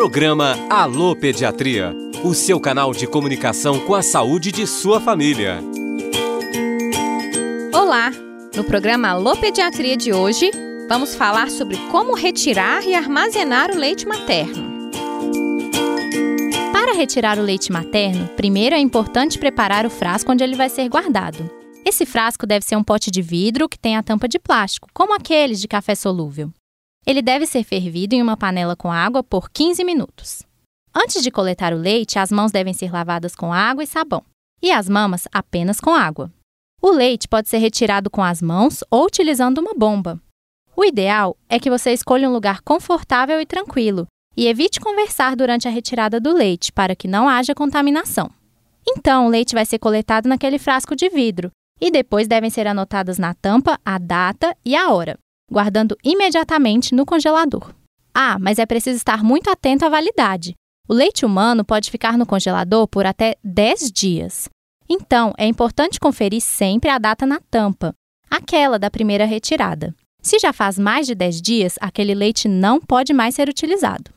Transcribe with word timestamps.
Programa 0.00 0.56
Alô 0.70 1.14
Pediatria, 1.14 1.94
o 2.24 2.32
seu 2.32 2.58
canal 2.58 2.90
de 2.94 3.06
comunicação 3.06 3.78
com 3.80 3.94
a 3.94 4.00
saúde 4.00 4.50
de 4.50 4.66
sua 4.66 4.98
família. 4.98 5.62
Olá! 7.70 8.10
No 8.56 8.64
programa 8.64 9.10
Alô 9.10 9.36
Pediatria 9.36 9.98
de 9.98 10.10
hoje, 10.10 10.50
vamos 10.88 11.14
falar 11.14 11.50
sobre 11.50 11.76
como 11.90 12.16
retirar 12.16 12.82
e 12.82 12.94
armazenar 12.94 13.70
o 13.70 13.76
leite 13.76 14.08
materno. 14.08 14.90
Para 16.72 16.94
retirar 16.94 17.38
o 17.38 17.42
leite 17.42 17.70
materno, 17.70 18.26
primeiro 18.28 18.74
é 18.74 18.78
importante 18.78 19.38
preparar 19.38 19.84
o 19.84 19.90
frasco 19.90 20.32
onde 20.32 20.42
ele 20.42 20.56
vai 20.56 20.70
ser 20.70 20.88
guardado. 20.88 21.50
Esse 21.84 22.06
frasco 22.06 22.46
deve 22.46 22.64
ser 22.64 22.76
um 22.76 22.82
pote 22.82 23.10
de 23.10 23.20
vidro 23.20 23.68
que 23.68 23.78
tem 23.78 23.98
a 23.98 24.02
tampa 24.02 24.26
de 24.26 24.38
plástico, 24.38 24.88
como 24.94 25.14
aqueles 25.14 25.60
de 25.60 25.68
café 25.68 25.94
solúvel. 25.94 26.50
Ele 27.06 27.22
deve 27.22 27.46
ser 27.46 27.64
fervido 27.64 28.14
em 28.14 28.22
uma 28.22 28.36
panela 28.36 28.76
com 28.76 28.90
água 28.90 29.22
por 29.22 29.50
15 29.50 29.82
minutos. 29.84 30.42
Antes 30.94 31.22
de 31.22 31.30
coletar 31.30 31.72
o 31.72 31.76
leite, 31.78 32.18
as 32.18 32.30
mãos 32.30 32.52
devem 32.52 32.74
ser 32.74 32.92
lavadas 32.92 33.34
com 33.34 33.52
água 33.52 33.82
e 33.82 33.86
sabão, 33.86 34.22
e 34.62 34.70
as 34.70 34.88
mamas 34.88 35.26
apenas 35.32 35.80
com 35.80 35.94
água. 35.94 36.30
O 36.82 36.90
leite 36.90 37.28
pode 37.28 37.48
ser 37.48 37.58
retirado 37.58 38.10
com 38.10 38.22
as 38.22 38.42
mãos 38.42 38.82
ou 38.90 39.06
utilizando 39.06 39.58
uma 39.58 39.74
bomba. 39.74 40.20
O 40.76 40.84
ideal 40.84 41.36
é 41.48 41.58
que 41.58 41.70
você 41.70 41.92
escolha 41.92 42.28
um 42.28 42.32
lugar 42.32 42.60
confortável 42.62 43.40
e 43.40 43.46
tranquilo 43.46 44.06
e 44.36 44.46
evite 44.46 44.80
conversar 44.80 45.36
durante 45.36 45.68
a 45.68 45.70
retirada 45.70 46.18
do 46.18 46.32
leite 46.32 46.72
para 46.72 46.96
que 46.96 47.08
não 47.08 47.28
haja 47.28 47.54
contaminação. 47.54 48.30
Então, 48.88 49.26
o 49.26 49.28
leite 49.28 49.54
vai 49.54 49.66
ser 49.66 49.78
coletado 49.78 50.28
naquele 50.28 50.58
frasco 50.58 50.96
de 50.96 51.08
vidro 51.08 51.50
e 51.80 51.90
depois 51.90 52.26
devem 52.26 52.50
ser 52.50 52.66
anotadas 52.66 53.18
na 53.18 53.34
tampa 53.34 53.78
a 53.84 53.98
data 53.98 54.56
e 54.64 54.74
a 54.74 54.90
hora, 54.90 55.18
guardando 55.50 55.96
imediatamente 56.04 56.94
no 56.94 57.04
congelador. 57.04 57.74
Ah, 58.14 58.38
mas 58.38 58.58
é 58.58 58.66
preciso 58.66 58.96
estar 58.96 59.22
muito 59.22 59.50
atento 59.50 59.84
à 59.84 59.88
validade. 59.88 60.54
O 60.88 60.94
leite 60.94 61.24
humano 61.24 61.64
pode 61.64 61.90
ficar 61.90 62.18
no 62.18 62.26
congelador 62.26 62.86
por 62.88 63.06
até 63.06 63.36
10 63.44 63.90
dias. 63.92 64.48
Então, 64.88 65.32
é 65.38 65.46
importante 65.46 66.00
conferir 66.00 66.40
sempre 66.40 66.90
a 66.90 66.98
data 66.98 67.24
na 67.24 67.40
tampa, 67.50 67.94
aquela 68.28 68.78
da 68.78 68.90
primeira 68.90 69.24
retirada. 69.24 69.94
Se 70.20 70.38
já 70.38 70.52
faz 70.52 70.78
mais 70.78 71.06
de 71.06 71.14
10 71.14 71.40
dias, 71.40 71.78
aquele 71.80 72.14
leite 72.14 72.48
não 72.48 72.80
pode 72.80 73.12
mais 73.12 73.34
ser 73.34 73.48
utilizado. 73.48 74.10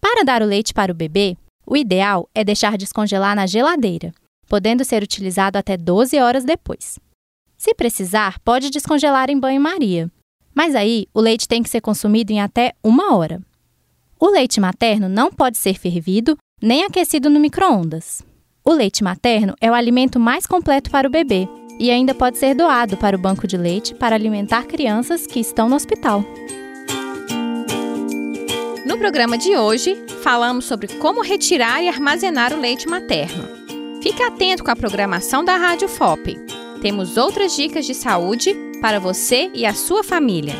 Para 0.00 0.24
dar 0.24 0.42
o 0.42 0.46
leite 0.46 0.72
para 0.72 0.92
o 0.92 0.94
bebê, 0.94 1.36
o 1.66 1.76
ideal 1.76 2.28
é 2.34 2.44
deixar 2.44 2.76
descongelar 2.78 3.34
na 3.34 3.46
geladeira, 3.46 4.12
podendo 4.46 4.84
ser 4.84 5.02
utilizado 5.02 5.58
até 5.58 5.76
12 5.76 6.18
horas 6.18 6.44
depois. 6.44 6.98
Se 7.56 7.74
precisar, 7.74 8.38
pode 8.40 8.70
descongelar 8.70 9.30
em 9.30 9.38
banho-maria. 9.38 10.10
Mas 10.58 10.74
aí, 10.74 11.06
o 11.14 11.20
leite 11.20 11.46
tem 11.46 11.62
que 11.62 11.70
ser 11.70 11.80
consumido 11.80 12.32
em 12.32 12.40
até 12.40 12.72
uma 12.82 13.14
hora. 13.14 13.40
O 14.18 14.28
leite 14.28 14.60
materno 14.60 15.08
não 15.08 15.30
pode 15.30 15.56
ser 15.56 15.78
fervido 15.78 16.36
nem 16.60 16.82
aquecido 16.82 17.30
no 17.30 17.38
micro-ondas. 17.38 18.24
O 18.64 18.72
leite 18.72 19.04
materno 19.04 19.54
é 19.60 19.70
o 19.70 19.74
alimento 19.74 20.18
mais 20.18 20.46
completo 20.46 20.90
para 20.90 21.06
o 21.06 21.10
bebê 21.12 21.48
e 21.78 21.92
ainda 21.92 22.12
pode 22.12 22.38
ser 22.38 22.56
doado 22.56 22.96
para 22.96 23.16
o 23.16 23.20
banco 23.20 23.46
de 23.46 23.56
leite 23.56 23.94
para 23.94 24.16
alimentar 24.16 24.64
crianças 24.64 25.28
que 25.28 25.38
estão 25.38 25.68
no 25.68 25.76
hospital. 25.76 26.24
No 28.84 28.98
programa 28.98 29.38
de 29.38 29.56
hoje, 29.56 29.94
falamos 30.24 30.64
sobre 30.64 30.88
como 30.94 31.22
retirar 31.22 31.80
e 31.80 31.88
armazenar 31.88 32.52
o 32.52 32.60
leite 32.60 32.88
materno. 32.88 33.44
Fique 34.02 34.24
atento 34.24 34.64
com 34.64 34.72
a 34.72 34.76
programação 34.76 35.44
da 35.44 35.56
Rádio 35.56 35.88
FOP 35.88 36.36
temos 36.80 37.16
outras 37.16 37.56
dicas 37.56 37.84
de 37.84 37.94
saúde 37.94 38.54
para 38.80 38.98
você 38.98 39.50
e 39.54 39.66
a 39.66 39.74
sua 39.74 40.02
família. 40.02 40.54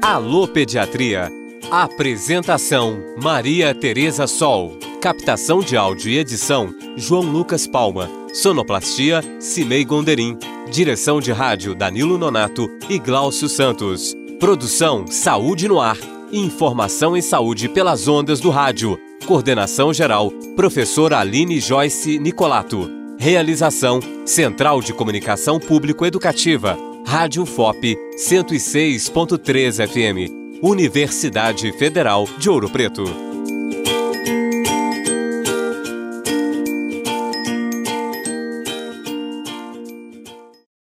Alô 0.00 0.48
Pediatria. 0.48 1.30
Apresentação: 1.70 2.98
Maria 3.22 3.74
Tereza 3.74 4.26
Sol. 4.26 4.76
Captação 5.00 5.60
de 5.60 5.76
áudio 5.76 6.10
e 6.10 6.18
edição: 6.18 6.74
João 6.96 7.22
Lucas 7.22 7.66
Palma. 7.66 8.08
Sonoplastia: 8.32 9.22
Cimei 9.38 9.84
Gonderim. 9.84 10.38
Direção 10.70 11.20
de 11.20 11.32
rádio: 11.32 11.74
Danilo 11.74 12.18
Nonato 12.18 12.68
e 12.88 12.98
Gláucio 12.98 13.48
Santos. 13.48 14.14
Produção: 14.40 15.06
Saúde 15.06 15.68
no 15.68 15.80
Ar. 15.80 15.98
Informação 16.32 17.16
em 17.16 17.22
saúde 17.22 17.68
pelas 17.68 18.08
ondas 18.08 18.40
do 18.40 18.50
rádio. 18.50 18.98
Coordenação 19.26 19.92
geral: 19.92 20.30
Professora 20.56 21.18
Aline 21.18 21.60
Joyce 21.60 22.18
Nicolato. 22.18 23.01
Realização: 23.22 24.00
Central 24.26 24.80
de 24.80 24.92
Comunicação 24.92 25.60
Público 25.60 26.04
Educativa, 26.04 26.76
Rádio 27.06 27.46
FOP 27.46 27.96
106.3 28.16 29.86
FM, 29.86 30.60
Universidade 30.60 31.70
Federal 31.70 32.26
de 32.36 32.50
Ouro 32.50 32.68
Preto. 32.68 33.31